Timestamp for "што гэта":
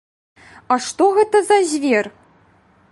0.87-1.37